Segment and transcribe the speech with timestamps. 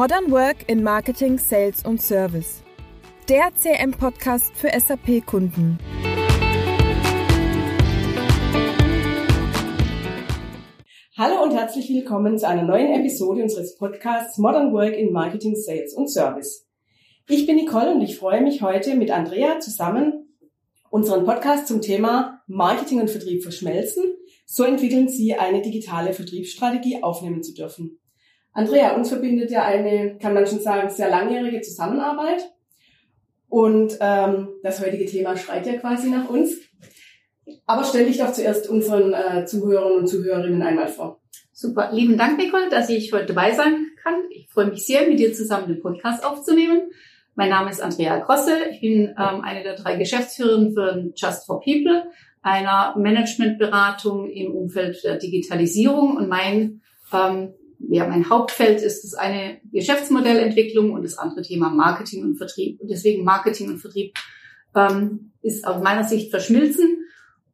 [0.00, 2.62] Modern Work in Marketing, Sales und Service.
[3.28, 5.76] Der CM-Podcast für SAP-Kunden.
[11.18, 15.92] Hallo und herzlich willkommen zu einer neuen Episode unseres Podcasts Modern Work in Marketing, Sales
[15.92, 16.66] und Service.
[17.28, 20.34] Ich bin Nicole und ich freue mich heute mit Andrea zusammen
[20.88, 24.04] unseren Podcast zum Thema Marketing und Vertrieb verschmelzen.
[24.46, 28.00] So entwickeln Sie eine digitale Vertriebsstrategie aufnehmen zu dürfen.
[28.52, 32.42] Andrea, uns verbindet ja eine, kann man schon sagen, sehr langjährige Zusammenarbeit.
[33.48, 36.54] Und ähm, das heutige Thema schreit ja quasi nach uns.
[37.66, 41.20] Aber stell dich doch zuerst unseren äh, Zuhörern und Zuhörerinnen einmal vor.
[41.52, 44.14] Super, lieben Dank, Nicole, dass ich heute dabei sein kann.
[44.30, 46.90] Ich freue mich sehr, mit dir zusammen den Podcast aufzunehmen.
[47.34, 48.56] Mein Name ist Andrea Grosse.
[48.70, 52.04] Ich bin ähm, eine der drei Geschäftsführerinnen für Just for People,
[52.42, 56.16] einer Managementberatung im Umfeld der Digitalisierung.
[56.16, 56.80] Und mein
[57.12, 57.54] ähm,
[57.88, 62.80] ja, mein Hauptfeld ist das eine Geschäftsmodellentwicklung und das andere Thema Marketing und Vertrieb.
[62.80, 64.14] Und deswegen Marketing und Vertrieb
[64.76, 67.04] ähm, ist aus meiner Sicht verschmilzen.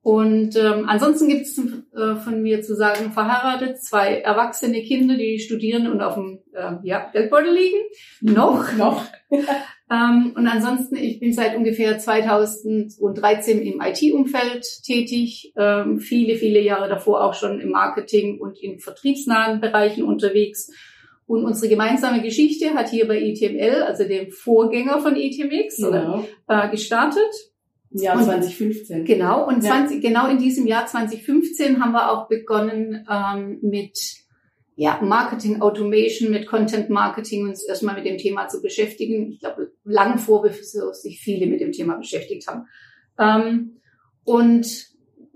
[0.03, 5.41] Und ähm, ansonsten gibt es äh, von mir zu sagen, verheiratet, zwei erwachsene Kinder, die
[5.41, 7.79] studieren und auf dem äh, ja, Geldbeutel liegen.
[8.21, 8.73] Noch.
[8.77, 9.05] Noch.
[9.91, 16.89] ähm, und ansonsten, ich bin seit ungefähr 2013 im IT-Umfeld tätig, ähm, viele, viele Jahre
[16.89, 20.71] davor auch schon im Marketing und in vertriebsnahen Bereichen unterwegs.
[21.27, 26.25] Und unsere gemeinsame Geschichte hat hier bei ETML, also dem Vorgänger von ETMX, Genau.
[26.49, 27.23] äh, gestartet.
[27.91, 29.05] Jahr Und- 2015.
[29.05, 29.71] Genau, und Ja.
[29.71, 33.99] 20, genau in diesem Jahr 2015 haben wir auch begonnen ähm, mit
[34.77, 39.33] ja, Marketing Automation, mit Content Marketing uns erstmal mit dem Thema zu beschäftigen.
[39.33, 42.67] Ich glaube, lange vor, bevor sich viele mit dem Thema beschäftigt haben.
[43.19, 43.81] Ähm,
[44.25, 44.95] und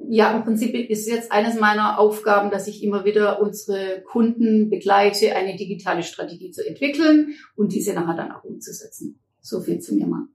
[0.08, 5.34] ja, im Prinzip ist jetzt eines meiner Aufgaben, dass ich immer wieder unsere Kunden begleite,
[5.34, 9.20] eine digitale Strategie zu entwickeln und diese nachher dann auch umzusetzen.
[9.40, 10.26] So viel zu mir mal.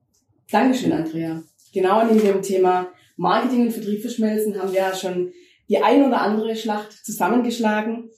[0.50, 1.44] Dankeschön, Andrea.
[1.74, 5.32] Genau in dem Thema Marketing und Vertrieb verschmelzen haben wir ja schon
[5.70, 8.10] die ein oder andere Schlacht zusammengeschlagen.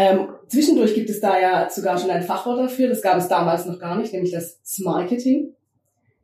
[0.00, 2.88] Ähm, zwischendurch gibt es da ja sogar schon ein Fachwort dafür.
[2.88, 5.54] Das gab es damals noch gar nicht, nämlich das Smarketing.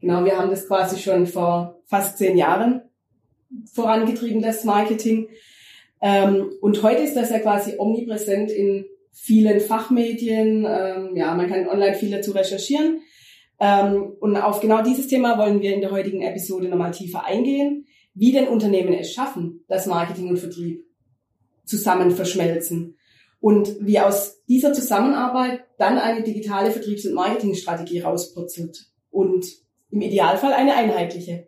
[0.00, 2.80] Genau, wir haben das quasi schon vor fast zehn Jahren
[3.74, 5.28] vorangetrieben, das Marketing.
[6.00, 10.66] Ähm, und heute ist das ja quasi omnipräsent in vielen Fachmedien.
[10.66, 13.02] Ähm, ja, man kann online viel dazu recherchieren.
[13.60, 17.84] Ähm, und auf genau dieses Thema wollen wir in der heutigen Episode nochmal tiefer eingehen,
[18.14, 20.82] wie denn Unternehmen es schaffen, dass Marketing und Vertrieb
[21.66, 22.96] zusammen verschmelzen
[23.46, 29.46] und wie aus dieser Zusammenarbeit dann eine digitale Vertriebs- und Marketingstrategie rauspurzelt und
[29.88, 31.46] im Idealfall eine einheitliche.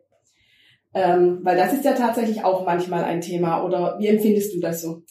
[0.95, 3.65] Ähm, weil das ist ja tatsächlich auch manchmal ein Thema.
[3.65, 5.03] Oder wie empfindest du das so?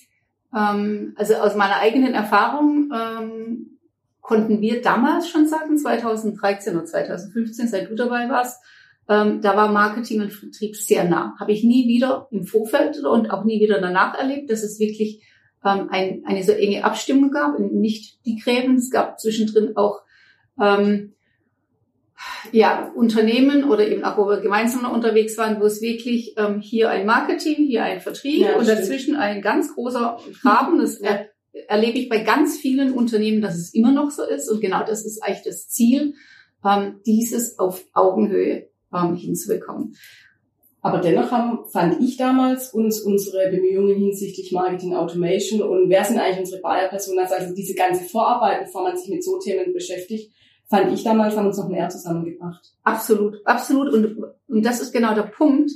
[0.56, 3.80] Ähm, also aus meiner eigenen Erfahrung ähm,
[4.22, 8.64] konnten wir damals schon sagen, 2013 oder 2015, seit du dabei warst,
[9.10, 11.36] ähm, da war Marketing und Vertrieb sehr nah.
[11.38, 15.22] Habe ich nie wieder im Vorfeld und auch nie wieder danach erlebt, dass es wirklich
[15.68, 18.76] ähm, ein, eine so enge Abstimmung gab, nicht die Gräben.
[18.76, 20.02] Es gab zwischendrin auch
[20.62, 21.14] ähm,
[22.52, 26.90] ja, Unternehmen oder eben auch, wo wir gemeinsam unterwegs waren, wo es wirklich ähm, hier
[26.90, 28.80] ein Marketing, hier ein Vertrieb Ja, und stimmt.
[28.80, 30.80] dazwischen ein ganz großer Graben.
[30.80, 31.10] Das Ja.
[31.10, 31.30] er,
[31.68, 34.50] erlebe ich bei ganz vielen Unternehmen, dass es immer noch so ist.
[34.50, 36.14] Und genau das ist eigentlich das Ziel,
[36.66, 39.96] ähm, dieses auf Augenhöhe ähm, hinzubekommen.
[40.88, 46.18] Aber dennoch haben, fand ich damals uns unsere Bemühungen hinsichtlich Marketing Automation und wer sind
[46.18, 50.32] eigentlich unsere Buyer-Personas, also diese ganze Vorarbeit, bevor man sich mit so Themen beschäftigt,
[50.70, 52.74] fand ich damals, haben uns noch näher zusammengebracht.
[52.84, 53.94] Absolut, absolut.
[53.94, 54.18] Und,
[54.48, 55.72] und das ist genau der Punkt.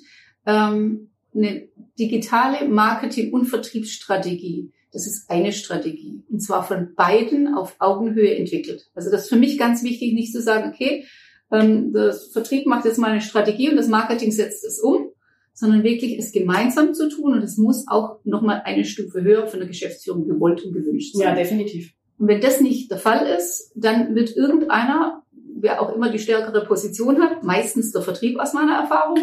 [0.46, 1.68] Ähm, eine
[2.00, 6.24] digitale Marketing- und Vertriebsstrategie, das ist eine Strategie.
[6.30, 8.90] Und zwar von beiden auf Augenhöhe entwickelt.
[8.96, 11.06] Also das ist für mich ganz wichtig, nicht zu sagen, okay,
[11.52, 15.10] ähm, das Vertrieb macht jetzt mal eine Strategie und das Marketing setzt es um,
[15.54, 17.34] sondern wirklich es gemeinsam zu tun.
[17.34, 21.28] Und es muss auch nochmal eine Stufe höher von der Geschäftsführung gewollt und gewünscht sein.
[21.28, 21.94] Ja, definitiv.
[22.18, 25.24] Und wenn das nicht der Fall ist, dann wird irgendeiner,
[25.56, 29.18] wer auch immer die stärkere Position hat, meistens der Vertrieb aus meiner Erfahrung,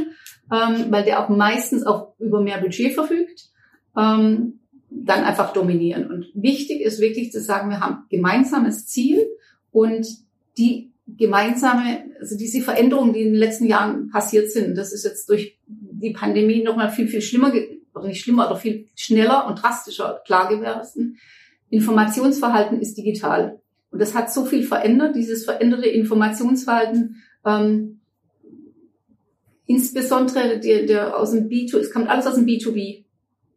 [0.52, 3.50] ähm, weil der auch meistens auch über mehr Budget verfügt,
[3.96, 4.60] ähm,
[4.90, 6.10] dann einfach dominieren.
[6.10, 9.26] Und wichtig ist wirklich zu sagen, wir haben gemeinsames Ziel
[9.70, 10.06] und
[10.56, 15.28] die gemeinsame, also diese Veränderungen, die in den letzten Jahren passiert sind, das ist jetzt
[15.28, 17.52] durch die Pandemie nochmal viel, viel schlimmer,
[17.94, 21.18] oder nicht schlimmer, aber viel schneller und drastischer klar geworden.
[21.70, 23.60] Informationsverhalten ist digital.
[23.90, 28.00] Und das hat so viel verändert, dieses veränderte Informationsverhalten, ähm,
[29.66, 33.04] insbesondere der, der aus dem B2, es kommt alles aus dem B2B,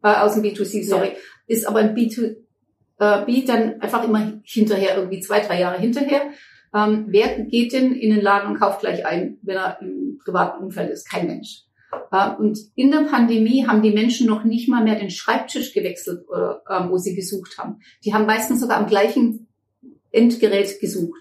[0.02, 1.12] äh, aus dem B2C, sorry, Ja.
[1.46, 6.22] ist aber im B2B dann einfach immer hinterher, irgendwie zwei, drei Jahre hinterher.
[6.74, 10.62] Ähm, wer geht denn in den Laden und kauft gleich ein, wenn er im privaten
[10.64, 11.08] Umfeld ist?
[11.08, 11.64] Kein Mensch.
[12.10, 16.24] Äh, und in der Pandemie haben die Menschen noch nicht mal mehr den Schreibtisch gewechselt,
[16.30, 17.80] äh, wo sie gesucht haben.
[18.04, 19.48] Die haben meistens sogar am gleichen
[20.10, 21.20] Endgerät gesucht.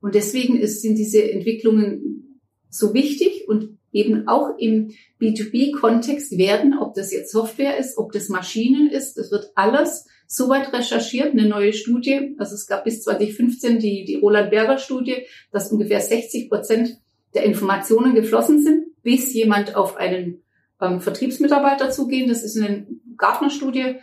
[0.00, 6.94] Und deswegen ist, sind diese Entwicklungen so wichtig und eben auch im B2B-Kontext werden, ob
[6.94, 11.74] das jetzt Software ist, ob das Maschinen ist, das wird alles soweit recherchiert, eine neue
[11.74, 16.98] Studie, also es gab bis 2015 die, die Roland Berger Studie, dass ungefähr 60 Prozent
[17.34, 20.42] der Informationen geflossen sind, bis jemand auf einen
[20.80, 22.30] ähm, Vertriebsmitarbeiter zugehen.
[22.30, 22.86] Das ist eine
[23.18, 23.96] Gartner-Studie,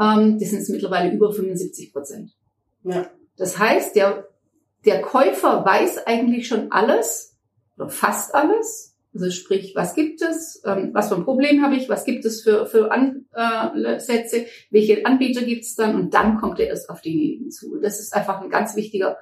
[0.00, 2.30] ähm, das sind es mittlerweile über 75 Prozent.
[2.82, 3.10] Ja.
[3.36, 4.28] Das heißt, der,
[4.86, 7.36] der Käufer weiß eigentlich schon alles
[7.76, 11.88] oder fast alles also sprich, was gibt es, ähm, was für ein Problem habe ich,
[11.88, 16.66] was gibt es für, für Ansätze, welche Anbieter gibt es dann und dann kommt er
[16.66, 17.78] erst auf diejenigen zu.
[17.80, 19.16] Das ist einfach ein ganz wichtiger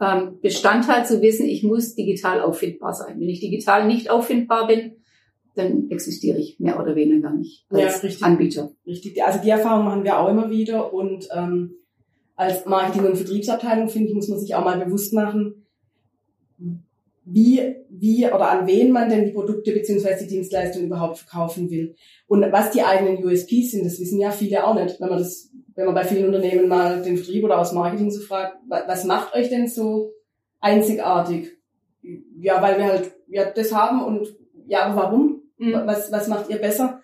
[0.00, 3.20] ähm, Bestandteil zu wissen, ich muss digital auffindbar sein.
[3.20, 4.96] Wenn ich digital nicht auffindbar bin,
[5.54, 8.72] dann existiere ich mehr oder weniger nicht als ja, richtig, Anbieter.
[8.86, 9.22] Richtig.
[9.22, 11.76] Also die Erfahrung machen wir auch immer wieder und ähm,
[12.36, 15.65] als Marketing- und Vertriebsabteilung, finde ich, muss man sich auch mal bewusst machen,
[17.28, 21.96] wie, wie oder an wen man denn die Produkte beziehungsweise die Dienstleistungen überhaupt verkaufen will.
[22.28, 25.00] Und was die eigenen USPs sind, das wissen ja viele auch nicht.
[25.00, 28.20] Wenn man das, wenn man bei vielen Unternehmen mal den Vertrieb oder aus Marketing so
[28.20, 30.12] fragt, was macht euch denn so
[30.60, 31.50] einzigartig?
[32.38, 34.28] Ja, weil wir halt ja das haben und
[34.68, 35.42] ja, aber warum?
[35.58, 35.82] Mhm.
[35.84, 37.00] Was, was macht ihr besser?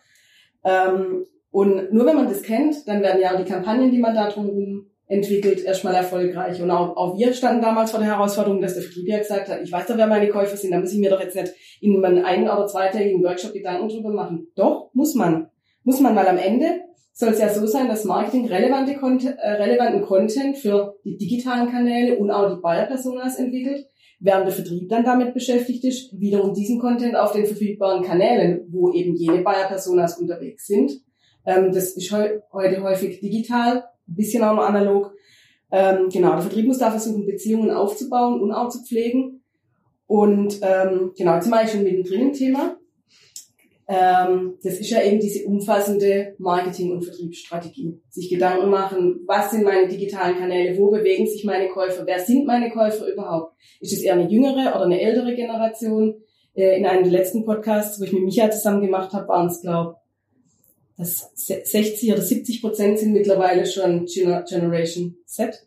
[0.64, 4.30] Ähm, und nur wenn man das kennt, dann werden ja die Kampagnen, die man da
[4.30, 6.60] drum entwickelt, erstmal erfolgreich.
[6.62, 9.60] Und auch, auch wir standen damals vor der Herausforderung, dass der Vertrieb ja gesagt hat,
[9.62, 12.02] ich weiß doch, wer meine Käufer sind, da muss ich mir doch jetzt nicht in
[12.02, 14.48] einem ein- oder zweitägigen Workshop Gedanken drüber machen.
[14.56, 15.48] Doch, muss man.
[15.84, 16.80] Muss man, weil am Ende
[17.12, 22.16] soll es ja so sein, dass Marketing relevante äh, relevanten Content für die digitalen Kanäle
[22.16, 23.86] und auch die Buyer-Personas entwickelt,
[24.18, 28.90] während der Vertrieb dann damit beschäftigt ist, wiederum diesen Content auf den verfügbaren Kanälen, wo
[28.92, 30.92] eben jene Buyer-Personas unterwegs sind.
[31.44, 35.14] Ähm, das ist heu heute häufig digital ein bisschen auch noch analog.
[35.70, 39.42] Ähm, genau, der Vertrieb muss da versuchen, Beziehungen aufzubauen und auch zu pflegen.
[40.06, 42.76] Und ähm, genau, jetzt mache ich schon mittendrin im Thema.
[43.88, 48.00] Ähm, das ist ja eben diese umfassende Marketing- und Vertriebsstrategie.
[48.10, 52.46] Sich Gedanken machen, was sind meine digitalen Kanäle, wo bewegen sich meine Käufer, wer sind
[52.46, 53.54] meine Käufer überhaupt?
[53.80, 56.22] Ist es eher eine jüngere oder eine ältere Generation?
[56.54, 59.62] Äh, in einem der letzten Podcasts, wo ich mit Micha zusammen gemacht habe, waren es,
[59.62, 59.96] glaube
[60.96, 65.66] das 60 oder 70 Prozent sind mittlerweile schon Generation Z.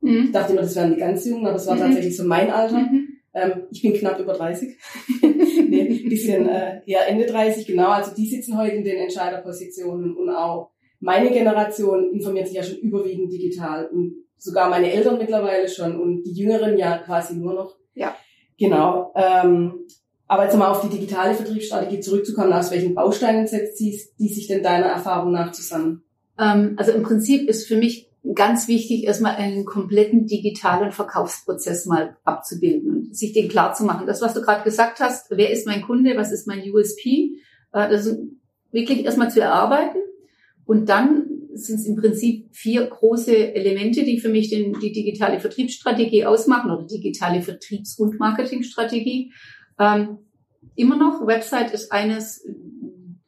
[0.00, 0.24] Mhm.
[0.26, 1.80] Ich dachte immer, das wären die ganz Jungen, aber das war mhm.
[1.80, 2.78] tatsächlich so mein Alter.
[2.78, 3.08] Mhm.
[3.34, 4.76] Ähm, ich bin knapp über 30.
[5.68, 7.88] nee, bisschen äh, eher Ende 30, genau.
[7.88, 10.70] Also die sitzen heute in den Entscheiderpositionen und auch
[11.00, 16.24] meine Generation informiert sich ja schon überwiegend digital und sogar meine Eltern mittlerweile schon und
[16.24, 17.76] die Jüngeren ja quasi nur noch.
[17.94, 18.16] Ja.
[18.58, 19.12] Genau.
[19.16, 19.86] Ähm,
[20.32, 24.46] aber jetzt mal auf die digitale Vertriebsstrategie zurückzukommen, aus welchen Bausteinen setzt sie die sich
[24.46, 26.04] denn deiner Erfahrung nach zusammen?
[26.38, 32.16] Ähm, also im Prinzip ist für mich ganz wichtig, erstmal einen kompletten digitalen Verkaufsprozess mal
[32.24, 34.06] abzubilden und sich den klar zu machen.
[34.06, 37.32] Das, was du gerade gesagt hast, wer ist mein Kunde, was ist mein USP,
[37.74, 38.16] äh, das
[38.70, 39.98] wirklich erstmal zu erarbeiten.
[40.64, 45.40] Und dann sind es im Prinzip vier große Elemente, die für mich den, die digitale
[45.40, 49.30] Vertriebsstrategie ausmachen oder digitale Vertriebs- und Marketingstrategie.
[49.78, 50.18] Ähm,
[50.76, 52.46] immer noch, Website ist eines,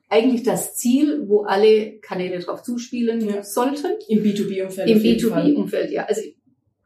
[0.08, 3.42] eigentlich das Ziel, wo alle Kanäle drauf zuspielen ja.
[3.42, 3.92] sollten.
[4.08, 4.88] Im B2B-Umfeld.
[4.88, 6.04] Im B2B-Umfeld, ja.
[6.04, 6.22] Also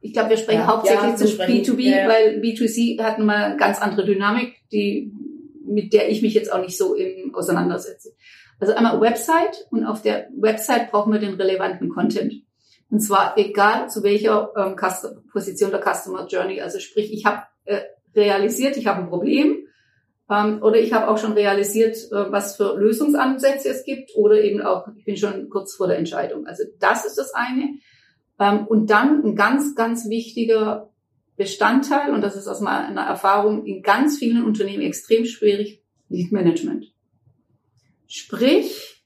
[0.00, 3.80] ich glaube, wir sprechen ja, hauptsächlich ja, zu B2B, ja, weil B2C hat eine ganz
[3.80, 5.12] andere Dynamik, die,
[5.66, 8.14] mit der ich mich jetzt auch nicht so im auseinandersetze.
[8.60, 12.32] Also einmal Website und auf der Website brauchen wir den relevanten Content.
[12.90, 14.76] Und zwar egal zu welcher ähm,
[15.30, 16.60] Position der Customer Journey.
[16.60, 17.80] Also sprich, ich habe äh,
[18.18, 19.66] realisiert, ich habe ein Problem
[20.30, 24.60] ähm, oder ich habe auch schon realisiert, äh, was für Lösungsansätze es gibt oder eben
[24.60, 26.46] auch, ich bin schon kurz vor der Entscheidung.
[26.46, 27.78] Also das ist das eine.
[28.38, 30.90] Ähm, und dann ein ganz, ganz wichtiger
[31.36, 36.92] Bestandteil, und das ist aus meiner Erfahrung in ganz vielen Unternehmen extrem schwierig, Lead Management.
[38.06, 39.04] Sprich,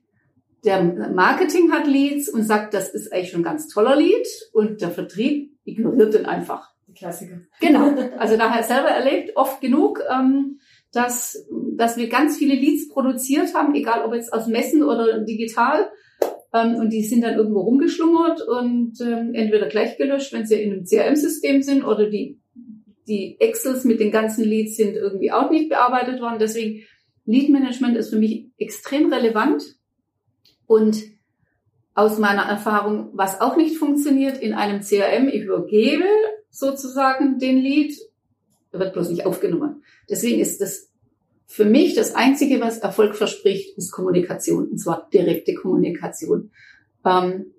[0.65, 4.81] der Marketing hat Leads und sagt, das ist eigentlich schon ein ganz toller Lead und
[4.81, 6.72] der Vertrieb ignoriert den einfach.
[6.93, 7.41] Die Klassiker.
[7.61, 7.95] Genau.
[8.19, 10.59] Also daher selber erlebt, oft genug, ähm,
[10.93, 11.47] dass,
[11.77, 15.91] dass wir ganz viele Leads produziert haben, egal ob jetzt aus Messen oder digital.
[16.53, 20.73] Ähm, und die sind dann irgendwo rumgeschlummert und ähm, entweder gleich gelöscht, wenn sie in
[20.73, 22.39] einem CRM-System sind, oder die,
[23.09, 26.39] die Excels mit den ganzen Leads sind irgendwie auch nicht bearbeitet worden.
[26.39, 26.83] Deswegen
[27.25, 29.63] Lead Management ist für mich extrem relevant.
[30.67, 31.03] Und
[31.95, 36.05] aus meiner Erfahrung, was auch nicht funktioniert in einem CRM, ich übergebe
[36.53, 37.97] sozusagen den Lead
[38.73, 39.83] er wird bloß nicht aufgenommen.
[40.09, 40.91] Deswegen ist das
[41.47, 46.51] für mich das Einzige, was Erfolg verspricht, ist Kommunikation, und zwar direkte Kommunikation.
[47.05, 47.53] Ähm,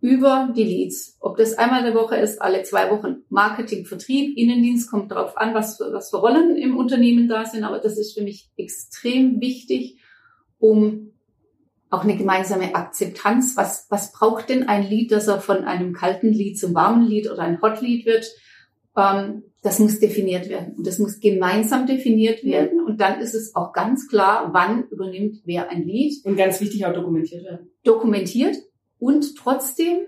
[0.00, 1.16] über die Leads.
[1.18, 3.24] Ob das einmal der Woche ist, alle zwei Wochen.
[3.30, 7.64] Marketing, Vertrieb, Innendienst kommt darauf an, was für, was für Rollen im Unternehmen da sind.
[7.64, 9.98] Aber das ist für mich extrem wichtig,
[10.60, 11.14] um
[11.90, 13.56] auch eine gemeinsame Akzeptanz.
[13.56, 17.30] Was, was braucht denn ein Lied, dass er von einem kalten Lied zum warmen Lied
[17.30, 18.26] oder ein Hot Lied wird?
[18.96, 20.74] Ähm, das muss definiert werden.
[20.76, 22.80] Und das muss gemeinsam definiert werden.
[22.80, 26.24] Und dann ist es auch ganz klar, wann übernimmt wer ein Lied.
[26.24, 27.70] Und ganz wichtig auch dokumentiert werden.
[27.82, 28.56] Dokumentiert
[28.98, 30.00] und trotzdem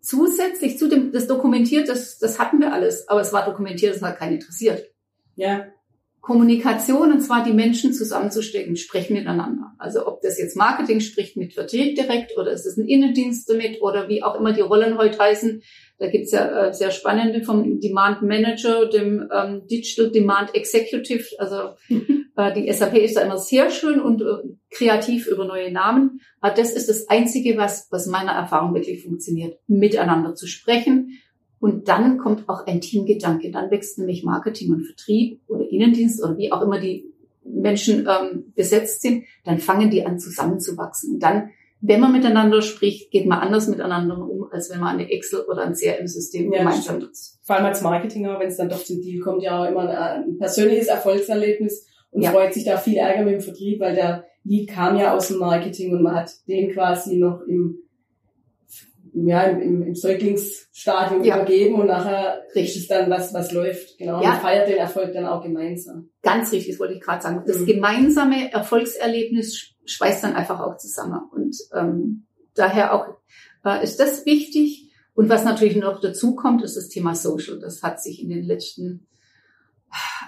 [0.00, 4.02] zusätzlich zu dem, das dokumentiert, das, das hatten wir alles, aber es war dokumentiert, es
[4.02, 4.84] hat keinen interessiert.
[5.34, 5.66] Ja.
[6.20, 9.72] Kommunikation, und zwar die Menschen zusammenzustecken, sprechen miteinander.
[9.78, 13.80] Also ob das jetzt Marketing spricht mit Vertrieb direkt oder ist es ein Innendienst damit
[13.80, 15.62] oder wie auch immer die Rollen heute heißen.
[15.98, 21.24] Da gibt's ja äh, sehr spannende vom Demand Manager, dem ähm, Digital Demand Executive.
[21.38, 21.74] Also
[22.36, 26.20] äh, die SAP ist da immer sehr schön und äh, kreativ über neue Namen.
[26.40, 31.18] Aber das ist das Einzige, was, was meiner Erfahrung wirklich funktioniert, miteinander zu sprechen
[31.60, 33.50] und dann kommt auch ein Teamgedanke.
[33.50, 37.12] Dann wächst nämlich Marketing und Vertrieb oder Innendienst oder wie auch immer die
[37.44, 39.24] Menschen ähm, besetzt sind.
[39.44, 41.14] Dann fangen die an zusammenzuwachsen.
[41.14, 41.50] Und dann,
[41.80, 45.62] wenn man miteinander spricht, geht man anders miteinander um, als wenn man eine Excel oder
[45.62, 47.16] ein CRM-System Ja, gemeinsam stimmt.
[47.42, 50.24] Vor allem als Marketinger, wenn es dann doch zum Deal kommt, ja auch immer ein,
[50.24, 52.30] ein persönliches Erfolgserlebnis und Ja.
[52.30, 55.38] freut sich da viel Ärger mit dem Vertrieb, weil der Lead kam ja aus dem
[55.38, 57.78] Marketing und man hat den quasi noch im
[59.14, 61.36] ja, im, im, Säuglingsstadium Ja.
[61.36, 62.76] übergeben und nachher Richtig.
[62.76, 63.98] ist es dann was, was läuft.
[63.98, 64.22] Genau.
[64.22, 64.32] Ja.
[64.34, 66.10] Und feiert den Erfolg dann auch gemeinsam.
[66.22, 67.42] Ganz richtig, das wollte ich gerade sagen.
[67.46, 67.66] Das Mhm.
[67.66, 71.20] gemeinsame Erfolgserlebnis sch- schweißt dann einfach auch zusammen.
[71.32, 73.06] Und ähm, daher auch
[73.64, 74.92] äh, ist das wichtig.
[75.14, 77.58] Und was natürlich noch dazu kommt, ist das Thema Social.
[77.58, 79.08] Das hat sich in den letzten,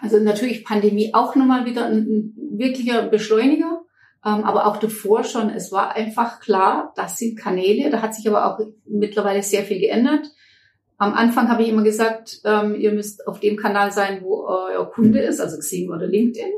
[0.03, 3.80] also natürlich Pandemie auch nochmal wieder ein, ein wirklicher Beschleuniger.
[4.25, 7.91] Ähm, aber auch davor schon, es war einfach klar, das sind Kanäle.
[7.91, 10.31] Da hat sich aber auch mittlerweile sehr viel geändert.
[10.99, 14.91] Am Anfang habe ich immer gesagt, ähm, ihr müsst auf dem Kanal sein, wo euer
[14.91, 16.53] Kunde ist, also Xing oder LinkedIn.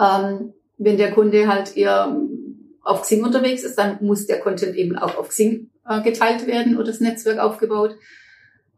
[0.00, 2.16] Ähm, wenn der Kunde halt eher
[2.82, 6.76] auf Xing unterwegs ist, dann muss der Content eben auch auf Xing äh, geteilt werden
[6.76, 7.96] oder das Netzwerk aufgebaut.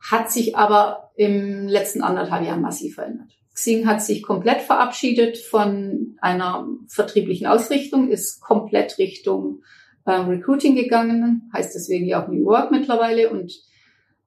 [0.00, 3.39] Hat sich aber im letzten anderthalb Jahr massiv verändert.
[3.54, 9.62] Xing hat sich komplett verabschiedet von einer vertrieblichen Ausrichtung, ist komplett Richtung
[10.07, 13.52] ähm, Recruiting gegangen, heißt deswegen ja auch New Work mittlerweile und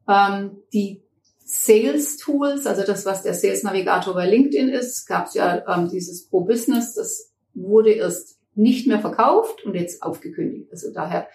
[0.07, 1.03] ähm, die
[1.45, 5.89] Sales Tools, also das, was der Sales Navigator bei LinkedIn ist, gab es ja ähm,
[5.89, 10.69] dieses Pro Business, das wurde erst nicht mehr verkauft und jetzt aufgekündigt.
[10.71, 11.27] Also daher,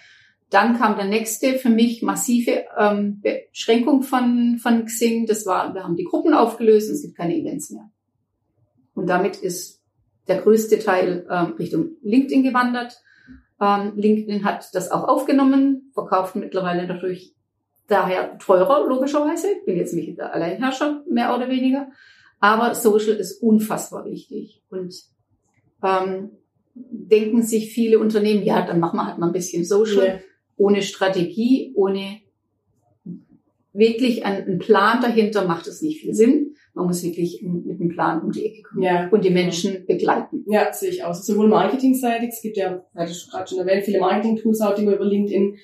[0.51, 5.27] dann kam der nächste für mich massive ähm, Beschränkung von, von Xing.
[5.27, 7.91] Das war, wir haben die Gruppen aufgelöst und es gibt keine Events mehr.
[8.95, 9.83] Und damit ist
[10.27, 13.01] der größte Teil ähm, Richtung LinkedIn gewandert.
[13.61, 17.35] Ähm, LinkedIn hat das auch aufgenommen, verkauft mittlerweile natürlich
[17.87, 19.49] daher teurer, logischerweise.
[19.51, 21.91] Ich bin jetzt nicht der Alleinherrscher, mehr oder weniger.
[22.41, 24.63] Aber Social ist unfassbar wichtig.
[24.71, 24.95] Und
[25.83, 26.31] ähm,
[26.75, 30.23] denken sich viele Unternehmen, ja, dann machen wir halt mal ein bisschen Social.
[30.59, 32.21] Ohne Strategie, ohne
[33.73, 36.55] wirklich einen, Plan dahinter macht es nicht viel Sinn.
[36.75, 39.09] Man muss wirklich mit einem Plan um die Ecke kommen Ja.
[39.11, 40.45] und die Menschen begleiten.
[40.47, 41.25] Ja, sehe ich aus.
[41.27, 44.95] Sowohl marketingseitig, es gibt ja, hatte ich gerade schon erwähnt, viele Marketing-Tools auch, die man
[44.95, 45.57] über LinkedIn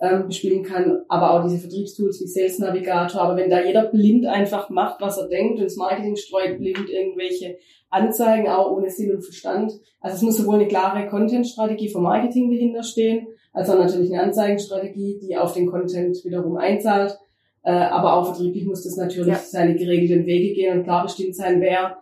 [0.00, 3.20] ähm, bespielen kann, aber auch diese Vertriebstools wie Sales Navigator.
[3.20, 6.88] Aber wenn da jeder blind einfach macht, was er denkt und das Marketing streut blind
[6.88, 7.58] irgendwelche
[7.90, 9.72] Anzeigen, auch ohne Sinn und Verstand.
[10.00, 14.22] Also es muss sowohl eine klare Content-Strategie vom Marketing dahinter stehen, als auch natürlich eine
[14.22, 17.18] Anzeigenstrategie, die auf den Content wiederum einzahlt.
[17.64, 19.38] Äh, aber auch vertrieblich muss das natürlich Ja.
[19.38, 21.98] seine geregelten Wege gehen und klar bestimmt sein, wer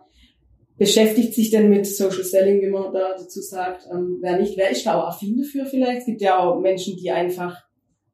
[0.77, 4.69] beschäftigt sich denn mit Social Selling, wie man da dazu sagt, ähm, wer nicht, wer
[4.69, 5.99] ist da auch affin dafür vielleicht?
[5.99, 7.63] Es gibt ja auch Menschen, die einfach,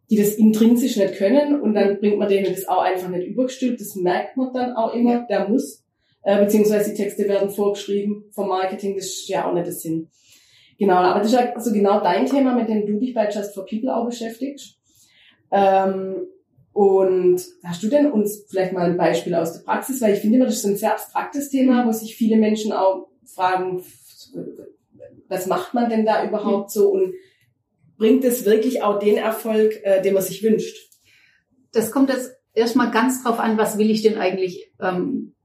[0.09, 3.81] die das intrinsisch nicht können und dann bringt man denen das auch einfach nicht übergestülpt.
[3.81, 5.82] Das merkt man dann auch immer, der muss,
[6.23, 10.09] äh, beziehungsweise die Texte werden vorgeschrieben vom Marketing, das ist ja auch nicht der Sinn.
[10.79, 13.53] Genau, aber das ist ja so genau dein Thema, mit dem du dich bei Just
[13.53, 14.77] for People auch beschäftigst.
[15.51, 16.27] Ähm,
[16.73, 20.01] und hast du denn uns vielleicht mal ein Beispiel aus der Praxis?
[20.01, 23.07] Weil ich finde immer, das ist ein sehr abstraktes Thema, wo sich viele Menschen auch
[23.25, 23.83] fragen,
[25.27, 27.13] was macht man denn da überhaupt so und
[27.97, 30.89] bringt es wirklich auch den Erfolg, äh, den man sich wünscht?
[31.71, 35.35] Das kommt jetzt erstmal ganz drauf an, was will ich denn eigentlich ähm,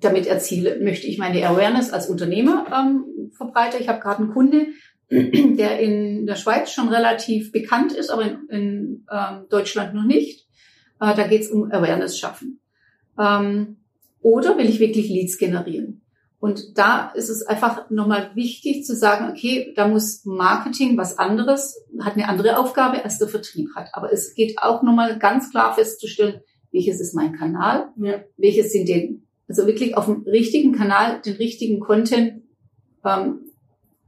[0.00, 0.84] damit erzielen?
[0.84, 3.80] Möchte ich meine Awareness als Unternehmer ähm, verbreitern?
[3.80, 4.66] Ich habe gerade einen Kunde,
[5.10, 10.46] der in der Schweiz schon relativ bekannt ist, aber in, in ähm, Deutschland noch nicht.
[11.00, 12.60] Äh, da geht es um Awareness schaffen.
[13.18, 13.78] Ähm,
[14.20, 16.02] Oder will ich wirklich Leads generieren?
[16.40, 21.84] Und da ist es einfach nochmal wichtig zu sagen, okay, da muss Marketing was anderes,
[22.00, 23.88] hat eine andere Aufgabe, als der Vertrieb hat.
[23.92, 26.40] Aber es geht auch nochmal ganz klar festzustellen,
[26.70, 28.20] welches ist mein Kanal, ja.
[28.36, 32.42] welches sind den, also wirklich auf dem richtigen Kanal den richtigen Content
[33.04, 33.40] ähm,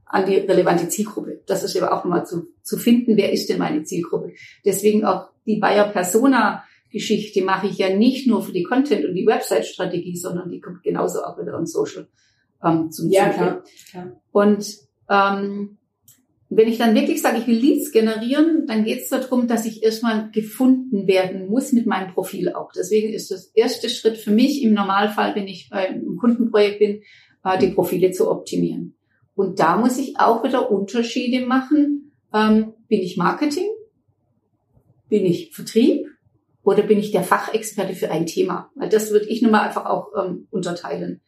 [0.05, 1.41] an die relevante Zielgruppe.
[1.47, 4.33] Das ist aber auch nochmal zu, zu finden, wer ist denn meine Zielgruppe.
[4.65, 9.15] Deswegen auch die Bayer Persona Geschichte mache ich ja nicht nur für die Content- und
[9.15, 12.07] die Website-Strategie, sondern die kommt genauso auch wieder on Social
[12.63, 14.21] ähm, zum ja, Klar, klar.
[14.31, 14.77] Und
[15.09, 15.77] ähm,
[16.53, 19.83] wenn ich dann wirklich sage, ich will Leads generieren, dann geht es darum, dass ich
[19.83, 22.73] erstmal gefunden werden muss mit meinem Profil auch.
[22.73, 27.03] Deswegen ist das erste Schritt für mich im Normalfall, wenn ich bei einem Kundenprojekt bin,
[27.45, 28.97] äh, die Profile zu optimieren.
[29.33, 32.11] Und da muss ich auch wieder Unterschiede machen.
[32.33, 33.69] Ähm, bin ich Marketing?
[35.07, 36.05] Bin ich Vertrieb?
[36.63, 38.69] Oder bin ich der Fachexperte für ein Thema?
[38.75, 41.21] Weil das würde ich nun mal einfach auch ähm, unterteilen.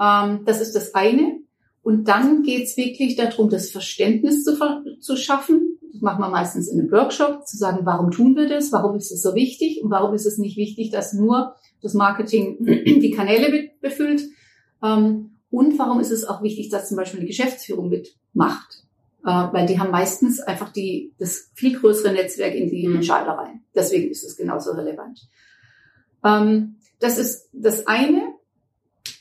[0.00, 1.38] Ähm, das ist das eine.
[1.88, 4.58] Und dann geht's wirklich darum, das Verständnis zu,
[5.00, 5.78] zu schaffen.
[5.90, 8.72] Das machen wir meistens in einem Workshop, zu sagen, warum tun wir das?
[8.72, 9.82] Warum ist es so wichtig?
[9.82, 14.22] Und warum ist es nicht wichtig, dass nur das Marketing die Kanäle befüllt?
[14.84, 18.84] Ähm, und warum ist es auch wichtig, dass zum Beispiel die Geschäftsführung mitmacht?
[19.24, 22.96] Äh, weil die haben meistens einfach die, das viel größere Netzwerk in die mhm.
[22.96, 23.62] Entscheider rein.
[23.74, 25.26] Deswegen ist es genauso relevant.
[26.22, 28.34] Ähm, das ist das eine.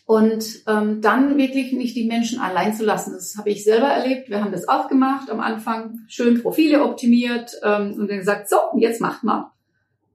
[0.07, 3.11] Und ähm, dann wirklich nicht die Menschen allein zu lassen.
[3.11, 4.29] Das habe ich selber erlebt.
[4.29, 8.55] Wir haben das auch gemacht am Anfang, schön Profile optimiert ähm, und dann gesagt, so,
[8.77, 9.51] jetzt macht mal.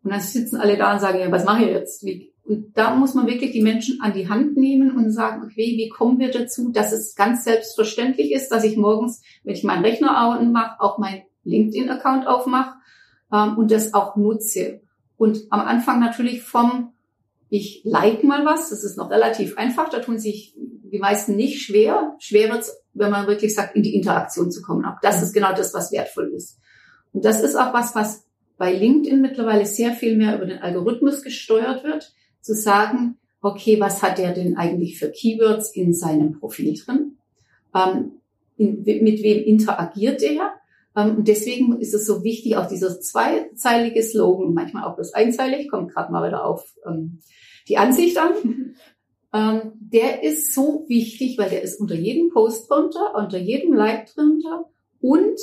[0.02, 2.06] Und dann sitzen alle da und sagen, ja, was mache ich jetzt?
[2.06, 2.32] Wie?
[2.44, 5.90] Und da muss man wirklich die Menschen an die Hand nehmen und sagen, okay, wie
[5.90, 10.40] kommen wir dazu, dass es ganz selbstverständlich ist, dass ich morgens, wenn ich meinen Rechner
[10.40, 12.76] mache, auch mein LinkedIn-Account aufmache
[13.30, 14.80] ähm, und das auch nutze.
[15.19, 16.95] Und am Anfang natürlich vom
[17.54, 21.60] ich like mal was, das ist noch relativ einfach, da tun sich die meisten nicht
[21.60, 22.17] schwer.
[22.19, 24.86] Schwer wird's, wenn man wirklich sagt, in die Interaktion zu kommen.
[24.86, 26.58] Auch das ist genau das, was wertvoll ist.
[27.12, 28.25] Und das ist auch was, was
[28.56, 34.02] bei LinkedIn mittlerweile sehr viel mehr über den Algorithmus gesteuert wird, zu sagen, okay, was
[34.02, 37.19] hat der denn eigentlich für Keywords in seinem Profil drin?
[37.75, 38.12] Ähm,
[38.56, 40.54] in, mit wem interagiert er?
[40.97, 45.71] Ähm, und deswegen ist es so wichtig, auch dieser zweizeilige Slogan, manchmal auch das einzeilig,
[45.71, 47.21] kommt gerade mal wieder auf ähm,
[47.69, 48.76] die Ansicht an.
[49.35, 54.13] Ähm, der ist so wichtig, weil der ist unter jedem Post drunter, unter jedem Like
[54.13, 54.67] drunter
[55.00, 55.41] und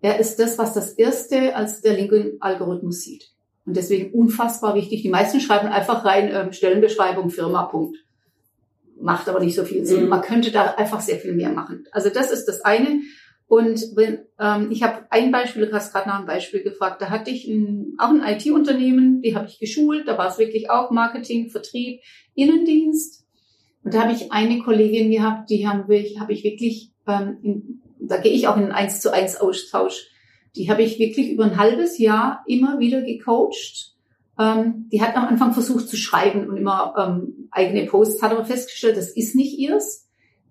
[0.00, 3.32] er ist das, was das erste als der LinkedIn-Algorithmus sieht.
[3.64, 5.00] Und deswegen unfassbar wichtig.
[5.00, 7.96] Die meisten schreiben einfach rein ähm, Stellenbeschreibung, Firma, Punkt.
[9.00, 10.04] Macht aber nicht so viel Sinn.
[10.04, 10.08] Mhm.
[10.10, 11.86] Man könnte da einfach sehr viel mehr machen.
[11.90, 13.00] Also das ist das eine.
[13.46, 17.10] Und wenn, ähm, ich habe ein Beispiel, du hast gerade nach einem Beispiel gefragt, da
[17.10, 20.90] hatte ich ein, auch ein IT-Unternehmen, die habe ich geschult, da war es wirklich auch
[20.90, 22.00] Marketing, Vertrieb,
[22.34, 23.24] Innendienst.
[23.84, 27.82] Und da habe ich eine Kollegin gehabt, die haben wir, habe ich wirklich, ähm, in,
[28.00, 30.08] da gehe ich auch in einen 1 zu 1 Austausch,
[30.56, 33.92] die habe ich wirklich über ein halbes Jahr immer wieder gecoacht.
[34.38, 38.44] Ähm, die hat am Anfang versucht zu schreiben und immer ähm, eigene Posts, hat aber
[38.44, 40.03] festgestellt, das ist nicht ihrs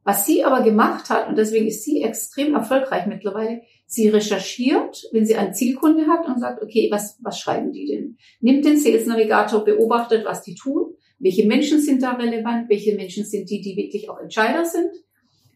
[0.03, 5.25] was sie aber gemacht hat, und deswegen ist sie extrem erfolgreich mittlerweile, sie recherchiert, wenn
[5.25, 8.17] sie einen Zielkunde hat und sagt, okay, was, was schreiben die denn?
[8.41, 13.23] Nimmt den Sales Navigator, beobachtet, was die tun, welche Menschen sind da relevant, welche Menschen
[13.23, 14.91] sind die, die wirklich auch Entscheider sind.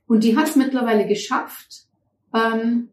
[0.08, 1.88] Und die hat es mittlerweile geschafft,
[2.34, 2.90] ähm,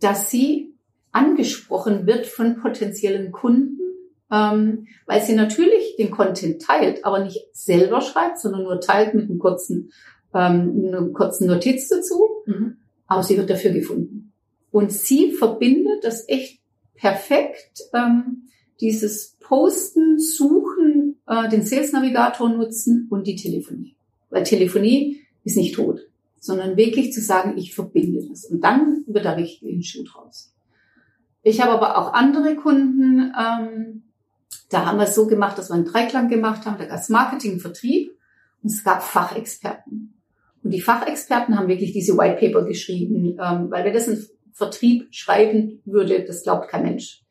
[0.00, 0.74] dass sie
[1.12, 3.80] angesprochen wird von potenziellen Kunden,
[4.30, 9.28] ähm, weil sie natürlich den Content teilt, aber nicht selber schreibt, sondern nur teilt mit
[9.28, 9.90] einem kurzen
[10.34, 12.76] ähm, eine kurze Notiz dazu, mhm.
[13.06, 14.32] aber sie wird dafür gefunden.
[14.70, 16.60] Und sie verbindet das echt
[16.94, 18.48] perfekt, ähm,
[18.80, 23.96] dieses Posten, Suchen, äh, den Sales Navigator nutzen und die Telefonie.
[24.30, 26.00] Weil Telefonie ist nicht tot,
[26.38, 28.44] sondern wirklich zu sagen, ich verbinde das.
[28.44, 30.52] Und dann wird da richtig ein Schuh draus.
[31.42, 34.02] Ich habe aber auch andere Kunden, ähm,
[34.68, 37.08] da haben wir es so gemacht, dass wir einen Dreiklang gemacht haben, da gab es
[37.08, 38.10] Marketing, Vertrieb
[38.62, 40.17] und es gab Fachexperten.
[40.62, 45.06] Und die Fachexperten haben wirklich diese White Paper geschrieben, ähm, weil wer das in Vertrieb
[45.10, 47.22] schreiben würde, das glaubt kein Mensch.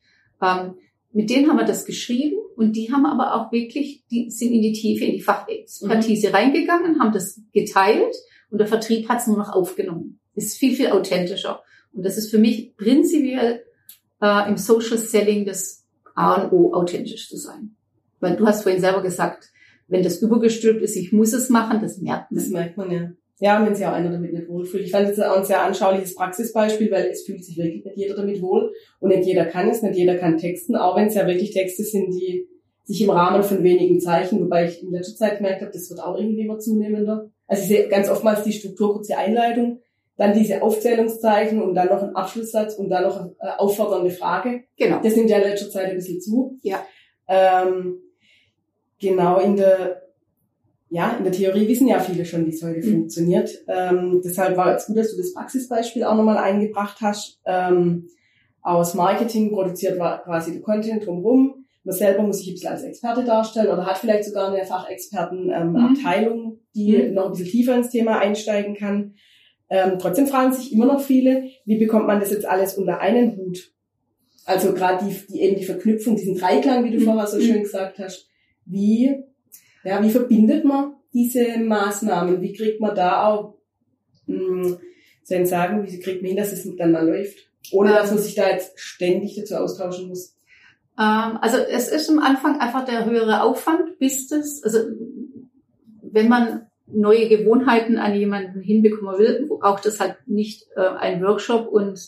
[0.42, 0.74] Ähm,
[1.12, 4.62] mit denen haben wir das geschrieben und die haben aber auch wirklich, die sind in
[4.62, 6.34] die Tiefe, in die Fachexpertise mhm.
[6.34, 8.14] reingegangen, haben das geteilt
[8.50, 10.20] und der Vertrieb hat es nur noch aufgenommen.
[10.34, 11.62] Ist viel, viel authentischer.
[11.92, 13.64] Und das ist für mich prinzipiell
[14.22, 17.76] äh, im Social Selling das A und O, authentisch zu sein.
[18.20, 19.50] Weil du hast vorhin selber gesagt,
[19.88, 22.40] wenn das übergestülpt ist, ich muss es machen, das merkt man.
[22.40, 23.10] Das merkt man ja.
[23.40, 24.84] Ja, wenn sich auch einer damit nicht wohlfühlt.
[24.84, 28.16] Ich fand es auch ein sehr anschauliches Praxisbeispiel, weil es fühlt sich wirklich nicht jeder
[28.16, 31.26] damit wohl und nicht jeder kann es, nicht jeder kann texten, auch wenn es ja
[31.26, 32.48] wirklich Texte sind, die
[32.84, 36.02] sich im Rahmen von wenigen Zeichen, wobei ich in letzter Zeit gemerkt habe, das wird
[36.02, 37.30] auch irgendwie immer zunehmender.
[37.46, 39.80] Also ich sehe ganz oftmals die Struktur, kurze Einleitung,
[40.16, 44.64] dann diese Aufzählungszeichen und dann noch ein Abschlusssatz und dann noch eine äh, auffordernde Frage.
[44.76, 45.00] Genau.
[45.00, 46.58] Das nimmt ja in letzter Zeit ein bisschen zu.
[46.62, 46.84] Ja.
[47.28, 48.00] Ähm,
[49.00, 50.02] genau, in der,
[50.90, 52.92] ja, in der Theorie wissen ja viele schon, wie es heute mhm.
[52.92, 53.50] funktioniert.
[53.68, 57.40] Ähm, deshalb war es gut, dass du das Praxisbeispiel auch nochmal eingebracht hast.
[57.44, 58.08] Ähm,
[58.62, 61.64] aus Marketing produziert war quasi der Content drumherum.
[61.84, 66.38] Man selber muss sich ein bisschen als Experte darstellen oder hat vielleicht sogar eine Fachexpertenabteilung,
[66.38, 66.60] ähm, mhm.
[66.74, 67.14] die mhm.
[67.14, 69.14] noch ein bisschen tiefer ins Thema einsteigen kann.
[69.70, 73.36] Ähm, trotzdem fragen sich immer noch viele, wie bekommt man das jetzt alles unter einen
[73.36, 73.72] Hut?
[74.44, 77.04] Also gerade die, die eben die Verknüpfung, diesen Dreiklang, wie du mhm.
[77.04, 78.27] vorher so schön gesagt hast,
[78.68, 79.24] wie,
[79.84, 82.40] ja, wie verbindet man diese Maßnahmen?
[82.40, 83.54] Wie kriegt man da auch,
[84.26, 84.78] mh, hm,
[85.28, 87.50] ich sagen, wie kriegt man hin, dass es miteinander läuft?
[87.72, 90.34] Ohne dass man sich da jetzt ständig dazu austauschen muss.
[90.98, 94.78] Ähm, also es ist am Anfang einfach der höhere Aufwand, bis das, also
[96.00, 101.68] wenn man neue Gewohnheiten an jemanden hinbekommen will, braucht es halt nicht äh, ein Workshop
[101.68, 102.00] und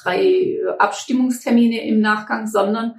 [0.00, 2.94] drei äh, Abstimmungstermine im Nachgang, sondern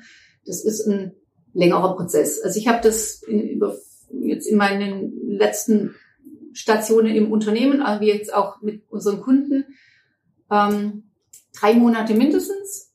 [0.46, 1.14] das ist ein
[1.54, 2.42] längerer Prozess.
[2.42, 3.76] Also ich habe das in, über,
[4.12, 5.96] jetzt in meinen letzten
[6.54, 9.66] Stationen im Unternehmen, aber wie jetzt auch mit unseren Kunden,
[10.52, 11.12] ähm,
[11.54, 12.94] drei Monate mindestens,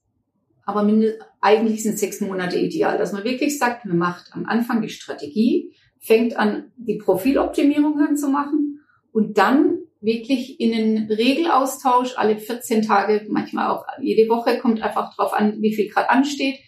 [0.67, 4.81] aber mind eigentlich sind sechs Monate ideal, dass man wirklich sagt, man macht am Anfang
[4.81, 8.81] die Strategie, fängt an, die Profiloptimierungen zu machen
[9.12, 15.14] und dann wirklich in einen Regelaustausch alle 14 Tage, manchmal auch jede Woche, kommt einfach
[15.14, 16.59] drauf an, wie viel gerade ansteht,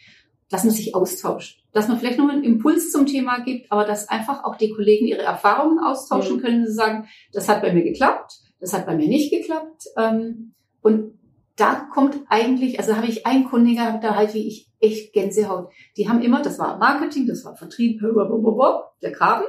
[0.49, 1.63] dass man sich austauscht.
[1.77, 5.07] Dass man vielleicht noch einen Impuls zum Thema gibt, aber dass einfach auch die Kollegen
[5.07, 6.41] ihre Erfahrungen austauschen mhm.
[6.41, 9.85] können, sie sagen, das hat bei mir geklappt, das hat bei mir nicht geklappt.
[9.99, 11.19] Ähm, und
[11.57, 15.71] da kommt eigentlich, also habe ich einen Kunde gehabt, da halt wie ich echt Gänsehaut.
[15.99, 18.01] Die haben immer, das war Marketing, das war Vertrieb,
[19.03, 19.45] der Graben.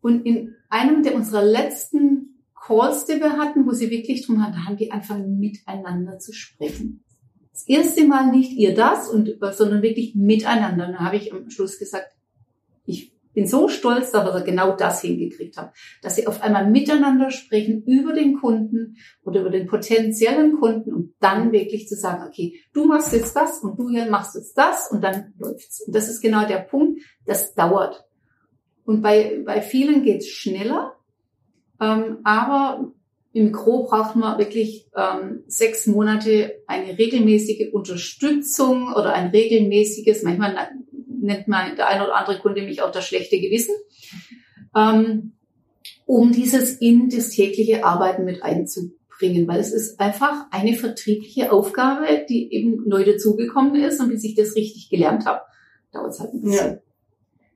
[0.00, 4.64] Und in einem der unserer letzten Calls, die wir hatten, wo sie wirklich drum hatten,
[4.64, 7.02] haben die angefangen miteinander zu sprechen.
[7.54, 10.86] Das erste Mal nicht ihr das, und, sondern wirklich miteinander.
[10.86, 12.08] Und dann habe ich am Schluss gesagt,
[12.84, 15.70] ich bin so stolz, dass wir genau das hingekriegt haben,
[16.02, 21.14] dass sie auf einmal miteinander sprechen über den Kunden oder über den potenziellen Kunden und
[21.20, 24.90] dann wirklich zu sagen, okay, du machst jetzt das und du hier machst jetzt das
[24.90, 25.84] und dann läuft's.
[25.86, 28.04] Und das ist genau der Punkt, das dauert.
[28.84, 30.96] Und bei, bei vielen geht's schneller,
[31.80, 32.92] ähm, aber
[33.34, 40.54] im Gro braucht man wirklich ähm, sechs Monate eine regelmäßige Unterstützung oder ein regelmäßiges, manchmal
[41.20, 43.74] nennt man der eine oder andere Kunde mich auch das schlechte Gewissen,
[44.76, 45.32] ähm,
[46.06, 52.24] um dieses in das tägliche Arbeiten mit einzubringen, weil es ist einfach eine vertriebliche Aufgabe,
[52.28, 55.40] die eben neu dazugekommen ist und bis ich das richtig gelernt habe,
[55.92, 56.68] dauert es halt ein bisschen.
[56.68, 56.78] Ja.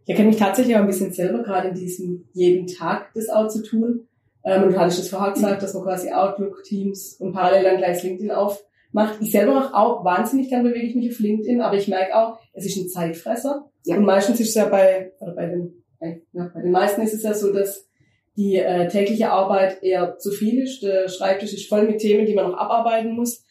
[0.07, 3.47] Ich erkenne mich tatsächlich auch ein bisschen selber gerade in diesem jeden Tag das auch
[3.47, 4.09] zu tun.
[4.45, 7.77] Ähm, und du hattest das vorher gesagt, dass man quasi Outlook, Teams und parallel dann
[7.79, 9.21] gleich LinkedIn auf macht.
[9.21, 12.39] Ich selber mache auch wahnsinnig gern bewege ich mich auf LinkedIn, aber ich merke auch,
[12.53, 13.71] es ist ein Zeitfresser.
[13.85, 13.97] Ja.
[13.97, 15.85] Und meistens ist es ja bei, oder bei den,
[16.33, 17.89] ja, bei den meisten ist es ja so, dass
[18.37, 20.83] die äh, tägliche Arbeit eher zu viel ist.
[20.83, 23.45] Der Schreibtisch ist voll mit Themen, die man noch abarbeiten muss.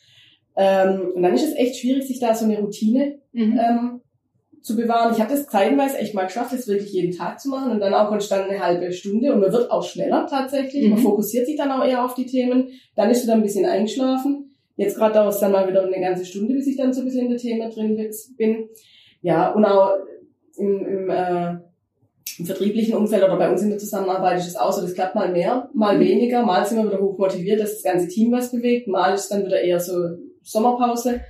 [0.55, 3.59] Ähm, und dann ist es echt schwierig, sich da so eine Routine mhm.
[3.59, 4.01] ähm,
[4.67, 5.13] zu bewahren.
[5.13, 7.93] Ich habe das zeitweise echt mal geschafft, das wirklich jeden Tag zu machen und dann
[7.93, 10.83] auch konstant eine halbe Stunde und man wird auch schneller tatsächlich.
[10.83, 10.89] Mhm.
[10.89, 12.67] Man fokussiert sich dann auch eher auf die Themen.
[12.95, 14.57] Dann ist dann ein bisschen eingeschlafen.
[14.75, 17.05] Jetzt gerade dauert es dann mal wieder eine ganze Stunde, bis ich dann so ein
[17.05, 17.95] bisschen in der Thema drin
[18.35, 18.67] bin.
[19.21, 19.93] Ja, und auch
[20.57, 21.51] im, im, äh,
[22.37, 25.15] im vertrieblichen Umfeld oder bei uns in der Zusammenarbeit ist es auch so, das klappt
[25.15, 26.01] mal mehr, mal mhm.
[26.01, 29.29] weniger, mal sind wir wieder hoch motiviert, dass das ganze Team was bewegt, mal ist
[29.29, 29.93] dann wieder eher so
[30.43, 31.21] Sommerpause.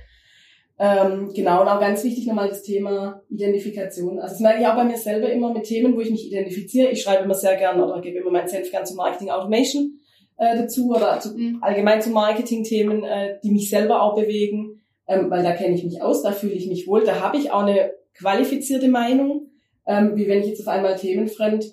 [0.80, 4.20] Ähm, genau, und auch ganz wichtig nochmal das Thema Identifikation.
[4.20, 6.90] Also das merke ich auch bei mir selber immer mit Themen, wo ich mich identifiziere.
[6.90, 9.98] Ich schreibe immer sehr gern oder gebe immer meinen Senf gern zu Marketing Automation
[10.36, 11.58] äh, dazu oder zu, mhm.
[11.60, 16.00] allgemein zu Marketing-Themen, äh, die mich selber auch bewegen, ähm, weil da kenne ich mich
[16.00, 19.50] aus, da fühle ich mich wohl, da habe ich auch eine qualifizierte Meinung,
[19.86, 21.72] ähm, wie wenn ich jetzt auf einmal themenfremd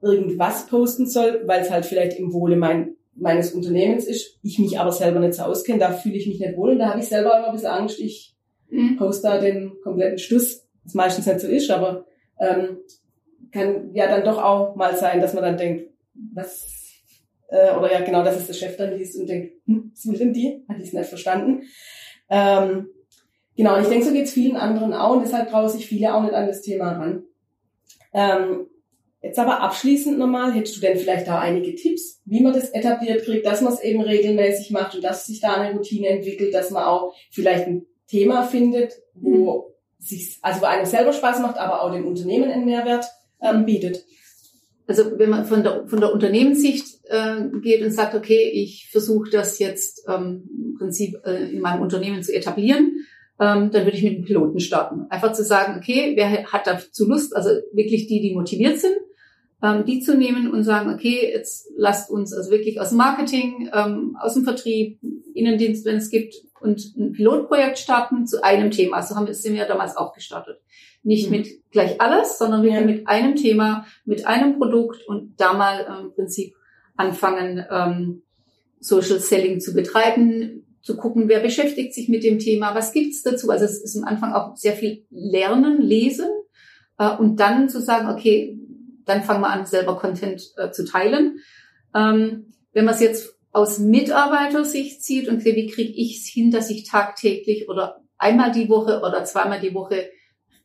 [0.00, 4.78] irgendwas posten soll, weil es halt vielleicht im Wohle mein, meines Unternehmens ist, ich mich
[4.78, 7.06] aber selber nicht so auskenne, da fühle ich mich nicht wohl und da habe ich
[7.06, 8.35] selber immer ein bisschen Angst, ich
[8.70, 8.96] mhm.
[8.96, 12.06] poste da den kompletten Stuss, was meistens nicht so ist, aber
[12.38, 12.78] ähm,
[13.52, 15.90] kann ja dann doch auch mal sein, dass man dann denkt,
[16.34, 16.76] was
[17.48, 20.18] äh, oder ja genau, dass es der Chef dann liest und denkt, hm, was will
[20.18, 20.64] denn die?
[20.68, 21.62] Hat die es nicht verstanden?
[22.28, 22.88] Ähm,
[23.56, 26.14] genau, und ich denke, so geht es vielen anderen auch und deshalb trauen sich viele
[26.14, 27.24] auch nicht an das Thema ran.
[28.12, 28.66] Ähm,
[29.22, 33.24] jetzt aber abschließend nochmal, hättest du denn vielleicht da einige Tipps, wie man das etabliert
[33.24, 36.70] kriegt, dass man es eben regelmäßig macht und dass sich da eine Routine entwickelt, dass
[36.70, 41.82] man auch vielleicht ein Thema findet, wo sich, also wo einem selber Spaß macht, aber
[41.82, 43.06] auch dem Unternehmen einen Mehrwert
[43.40, 44.04] ähm, bietet.
[44.86, 49.30] Also wenn man von der, von der Unternehmenssicht äh, geht und sagt, okay, ich versuche
[49.30, 53.06] das jetzt ähm, im Prinzip äh, in meinem Unternehmen zu etablieren,
[53.40, 55.06] ähm, dann würde ich mit einem Piloten starten.
[55.10, 58.96] Einfach zu sagen, okay, wer hat dazu Lust, also wirklich die, die motiviert sind,
[59.62, 63.68] ähm, die zu nehmen und sagen, okay, jetzt lasst uns also wirklich aus dem Marketing,
[63.74, 65.00] ähm, aus dem Vertrieb,
[65.34, 69.02] Innendienst, wenn es gibt, und ein Pilotprojekt starten zu einem Thema.
[69.02, 70.60] So haben wir, sind wir ja damals auch gestartet.
[71.02, 71.36] Nicht mhm.
[71.36, 72.86] mit gleich alles, sondern wirklich ja.
[72.86, 76.54] mit einem Thema, mit einem Produkt und da mal ähm, im Prinzip
[76.96, 78.22] anfangen, ähm,
[78.80, 83.50] Social Selling zu betreiben, zu gucken, wer beschäftigt sich mit dem Thema, was gibt's dazu.
[83.50, 86.28] Also es ist am Anfang auch sehr viel Lernen, Lesen
[86.98, 88.58] äh, und dann zu sagen, okay,
[89.04, 91.38] dann fangen wir an, selber Content äh, zu teilen.
[91.94, 96.68] Ähm, wenn man es jetzt aus Mitarbeitersicht sieht und wie kriege ich es hin, dass
[96.68, 100.10] ich tagtäglich oder einmal die Woche oder zweimal die Woche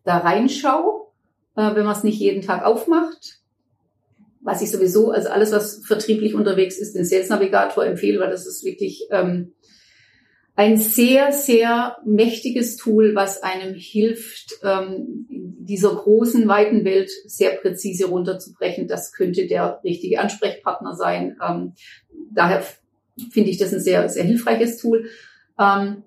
[0.04, 1.08] da reinschaue,
[1.56, 3.40] äh, wenn man es nicht jeden Tag aufmacht.
[4.42, 8.46] Was ich sowieso, also alles, was vertrieblich unterwegs ist, den Sales Navigator empfehle, weil das
[8.46, 9.54] ist wirklich ähm,
[10.58, 18.08] ein sehr, sehr mächtiges Tool, was einem hilft, ähm, dieser großen, weiten Welt sehr präzise
[18.08, 18.90] runterzubrechen.
[18.90, 21.38] Das könnte der richtige Ansprechpartner sein.
[21.42, 21.74] Ähm,
[22.34, 22.64] daher
[23.32, 25.10] finde ich das ein sehr, sehr hilfreiches Tool.
[25.60, 26.04] Ähm,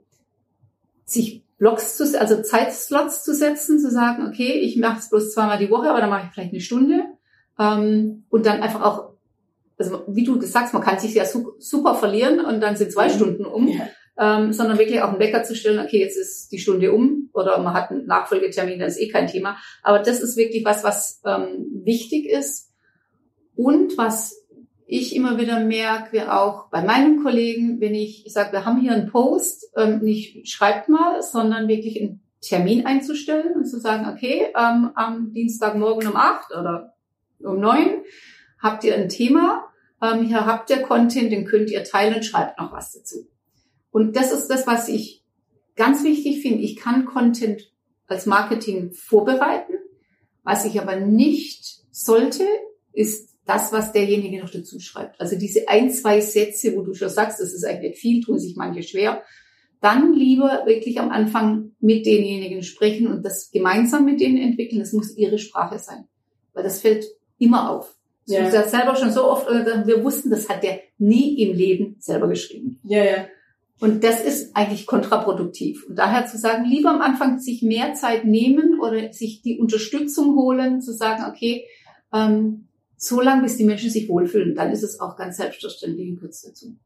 [1.04, 5.58] sich Blocks zu, also Zeitslots zu setzen, zu sagen, okay, ich mache es bloß zweimal
[5.58, 7.04] die Woche, aber dann mache ich vielleicht eine Stunde.
[7.58, 9.14] Ähm, und dann einfach auch,
[9.78, 12.92] also wie du gesagt hast, man kann sich ja su super verlieren und dann sind
[12.92, 13.12] zwei mhm.
[13.12, 13.68] Stunden um.
[13.68, 13.88] Ja.
[14.16, 17.58] Ähm, sondern wirklich auch einen Wecker zu stellen, okay, jetzt ist die Stunde um oder
[17.60, 19.56] man hat einen Nachfolgetermin, dann ist eh kein Thema.
[19.82, 22.70] Aber das ist wirklich was, was ähm, wichtig ist
[23.56, 24.43] und was
[24.86, 29.10] ich immer wieder merke, auch bei meinen Kollegen, wenn ich sage, wir haben hier einen
[29.10, 34.90] Post, ähm, nicht schreibt mal, sondern wirklich einen Termin einzustellen und zu sagen, okay, ähm,
[34.94, 36.94] am Dienstagmorgen um acht oder
[37.38, 38.02] um neun
[38.60, 39.64] habt ihr ein Thema,
[40.02, 43.26] ähm, hier habt ihr Content, den könnt ihr teilen, schreibt noch was dazu.
[43.90, 45.24] Und das ist das, was ich
[45.76, 46.62] ganz wichtig finde.
[46.62, 47.62] Ich kann Content
[48.06, 49.74] als Marketing vorbereiten.
[50.42, 52.44] Was ich aber nicht sollte,
[52.92, 55.20] ist das, was derjenige noch dazu schreibt.
[55.20, 58.38] Also diese ein, zwei Sätze, wo du schon sagst, das ist eigentlich nicht viel, tun
[58.38, 59.22] sich manche schwer.
[59.80, 64.78] Dann lieber wirklich am Anfang mit denjenigen sprechen und das gemeinsam mit denen entwickeln.
[64.80, 66.04] Das muss ihre Sprache sein.
[66.54, 67.04] Weil das fällt
[67.38, 67.94] immer auf.
[68.26, 68.44] Ja.
[68.44, 72.28] Du sagst selber schon so oft, wir wussten, das hat der nie im Leben selber
[72.28, 72.80] geschrieben.
[72.84, 73.26] Ja, ja.
[73.80, 75.84] Und das ist eigentlich kontraproduktiv.
[75.86, 80.36] Und daher zu sagen, lieber am Anfang sich mehr Zeit nehmen oder sich die Unterstützung
[80.36, 81.66] holen, zu sagen, okay,
[82.14, 84.54] ähm, so lange, bis die Menschen sich wohlfühlen.
[84.54, 86.76] Dann ist es auch ganz selbstverständlich in Kürze dazu.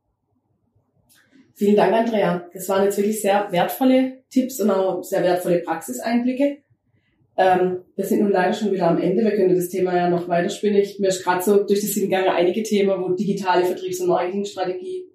[1.54, 2.48] Vielen Dank, Andrea.
[2.52, 6.58] Das waren jetzt wirklich sehr wertvolle Tipps und auch sehr wertvolle Praxiseinblicke.
[7.36, 9.24] Ähm, wir sind nun leider schon wieder am Ende.
[9.24, 10.80] Wir können das Thema ja noch weiterspinnen.
[10.80, 15.06] Ich, mir ist gerade so durch das Hingange einige Themen, wo digitale Vertriebs- und Marketingstrategie,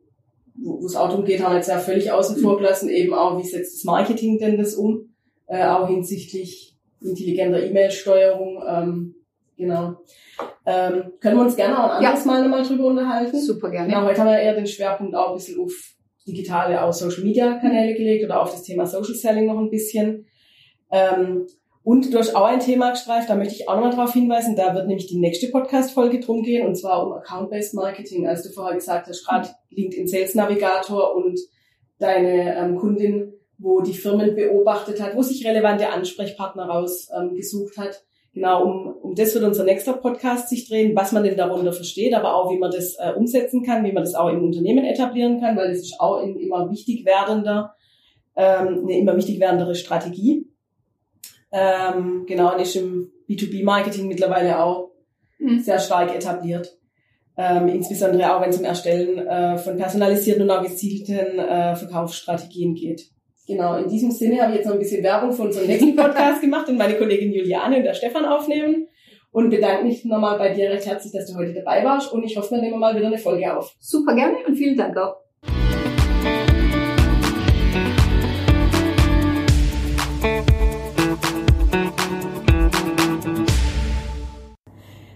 [0.56, 3.38] wo es auch darum geht, haben wir jetzt ja völlig außen vor gelassen, eben auch,
[3.38, 5.14] wie setzt das Marketing denn das um,
[5.48, 9.13] äh, auch hinsichtlich intelligenter E-Mail-Steuerung, ähm,
[9.64, 9.96] Genau.
[10.66, 12.32] Ähm, können wir uns gerne auch ein anderes ja.
[12.32, 13.40] Mal nochmal drüber unterhalten.
[13.40, 13.88] Super gerne.
[13.88, 15.72] Genau, heute haben wir eher den Schwerpunkt auch ein bisschen auf
[16.28, 20.26] digitale, auch Social Media Kanäle gelegt oder auf das Thema Social Selling noch ein bisschen.
[20.92, 21.48] Ähm,
[21.84, 24.74] und du hast auch ein Thema gestreift, da möchte ich auch nochmal darauf hinweisen, da
[24.74, 28.76] wird nämlich die nächste Podcast-Folge drum gehen, und zwar um Account-Based Marketing, als du vorher
[28.76, 31.38] gesagt hast, gerade LinkedIn Sales Navigator und
[32.00, 38.04] deine ähm, Kundin, wo die Firmen beobachtet hat, wo sich relevante Ansprechpartner rausgesucht ähm, hat
[38.34, 42.16] Genau, um, um das wird unser nächster Podcast sich drehen, was man denn darunter versteht,
[42.16, 45.40] aber auch wie man das äh, umsetzen kann, wie man das auch im Unternehmen etablieren
[45.40, 47.76] kann, weil das ist auch in immer wichtig werdender,
[48.36, 50.48] ähm, eine immer wichtig werdendere Strategie.
[51.52, 54.90] Ähm, genau, und ist im B2B-Marketing mittlerweile auch
[55.38, 55.60] mhm.
[55.60, 56.76] sehr stark etabliert.
[57.38, 62.74] Ähm, insbesondere auch wenn es um Erstellen äh, von personalisierten und auch gezielten äh, Verkaufsstrategien
[62.74, 63.12] geht.
[63.46, 66.40] Genau, in diesem Sinne habe ich jetzt noch ein bisschen Werbung für unseren nächsten Podcast
[66.40, 68.88] gemacht und meine Kollegin Juliane und der Stefan aufnehmen
[69.32, 72.38] und bedanke mich nochmal bei dir recht herzlich, dass du heute dabei warst und ich
[72.38, 73.76] hoffe, wir nehmen mal wieder eine Folge auf.
[73.80, 75.18] Super gerne und vielen Dank auch.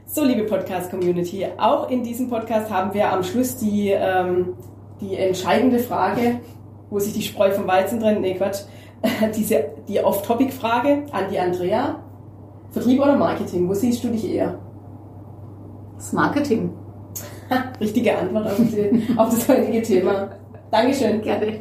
[0.06, 4.58] So, liebe Podcast-Community, auch in diesem Podcast haben wir am Schluss die, ähm,
[5.00, 6.42] die entscheidende Frage,
[6.90, 8.22] wo sich die Spreu vom Weizen trennt.
[8.22, 8.62] Nee, Quatsch.
[9.36, 12.00] Diese, die Off-Topic-Frage an die Andrea.
[12.72, 13.70] Vertrieb oder Marketing?
[13.70, 14.60] Wo siehst du dich eher?
[15.96, 16.72] Das Marketing.
[17.80, 20.30] Richtige Antwort auf, die, auf das heutige Thema.
[20.72, 21.22] Dankeschön.
[21.22, 21.60] Gerne.